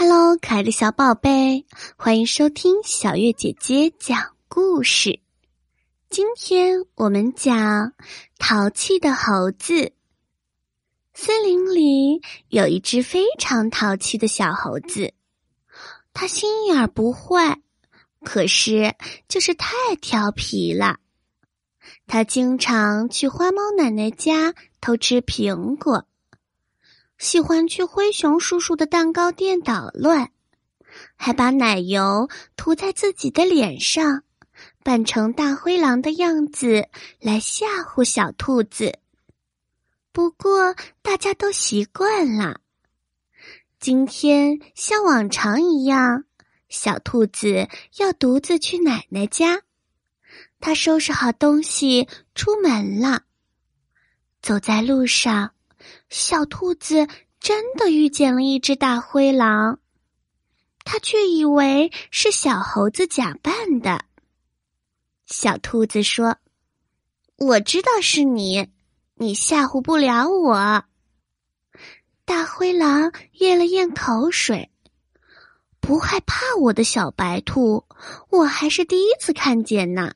[0.00, 5.18] Hello，可爱的小宝贝，欢迎收听小月姐姐讲故事。
[6.08, 7.94] 今天我们讲
[8.38, 9.92] 淘气的猴子。
[11.14, 15.14] 森林里有一只非常淘气的小猴子，
[16.14, 17.60] 它心眼儿不坏，
[18.22, 18.94] 可是
[19.26, 21.00] 就是太调皮了。
[22.06, 26.06] 它经常去花猫奶奶家偷吃苹果。
[27.18, 30.30] 喜欢去灰熊叔叔的蛋糕店捣乱，
[31.16, 34.22] 还把奶油涂在自己的脸上，
[34.84, 36.88] 扮成大灰狼的样子
[37.20, 38.98] 来吓唬小兔子。
[40.12, 42.60] 不过大家都习惯了。
[43.80, 46.24] 今天像往常一样，
[46.68, 49.62] 小兔子要独自去奶奶家。
[50.60, 53.22] 他收拾好东西出门了，
[54.40, 55.52] 走在路上。
[56.08, 57.06] 小兔子
[57.40, 59.78] 真的遇见了一只大灰狼，
[60.84, 64.04] 它却以为是小猴子假扮的。
[65.26, 66.38] 小兔子说
[67.36, 68.68] ：“我知道是你，
[69.14, 70.84] 你吓唬不了我。”
[72.24, 74.70] 大灰狼咽了咽口水，
[75.80, 77.84] 不害怕我的小白兔，
[78.30, 80.12] 我还是第一次看见呢。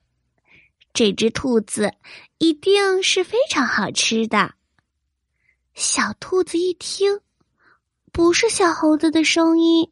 [0.92, 1.92] 这只兔子
[2.38, 4.54] 一定是非常好吃的。
[5.74, 7.20] 小兔子一听，
[8.12, 9.90] 不是小猴子的声音，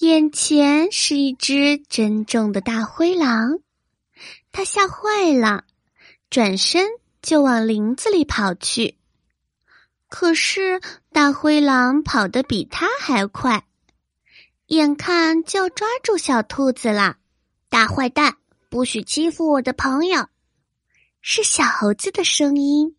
[0.00, 3.58] 眼前是一只真正的大灰狼，
[4.52, 5.64] 它吓坏了，
[6.28, 6.86] 转身
[7.22, 8.98] 就往林子里跑去。
[10.10, 13.66] 可是大灰狼跑得比它还快，
[14.66, 17.16] 眼看就要抓住小兔子了。
[17.70, 18.36] 大坏蛋，
[18.68, 20.26] 不许欺负我的朋友！
[21.22, 22.94] 是小猴子的声音。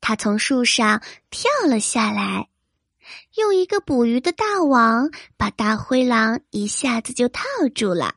[0.00, 2.48] 他从树上跳了下来，
[3.36, 7.42] 用一个捕鱼的大网把大灰狼一下子就套
[7.74, 8.14] 住了。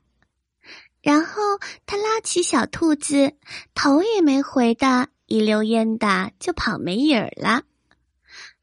[1.01, 3.33] 然后他拉起小兔子，
[3.73, 7.63] 头也没回的一溜烟的就跑没影儿了。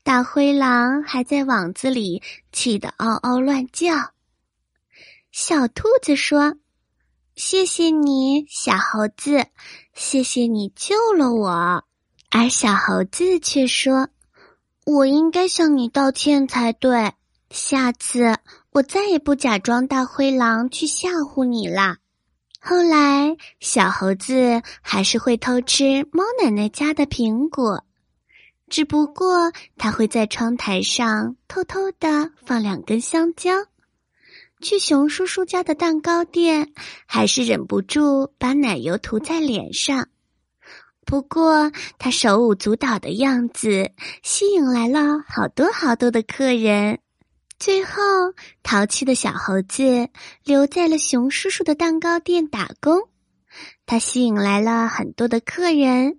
[0.03, 4.13] 大灰狼还在网子里气得嗷嗷乱叫。
[5.33, 6.57] 小兔子说
[7.35, 9.47] ：“谢谢你，小猴子，
[9.95, 11.85] 谢谢你救了我。”
[12.31, 14.09] 而小猴子却说
[14.85, 17.13] ：“我应该向你道歉才对，
[17.51, 18.37] 下次
[18.73, 21.99] 我再也不假装大灰狼去吓唬你啦。”
[22.61, 27.85] 后来，小猴子还是会偷吃猫奶奶家的苹果，
[28.69, 33.53] 只不过他会在窗台上偷偷的放两根香蕉。
[34.61, 36.73] 去熊叔叔家的蛋糕店，
[37.07, 40.09] 还是忍不住把奶油涂在脸上。
[41.07, 43.93] 不过，他手舞足蹈的样子
[44.25, 46.99] 吸引来了好多好多的客人。
[47.61, 48.03] 最后，
[48.65, 50.09] 淘气的小猴子
[50.45, 53.09] 留在了熊叔叔的蛋糕店打工。
[53.87, 56.19] 他吸引来了很多的客人，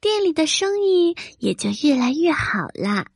[0.00, 3.06] 店里的生意也就越来越好了。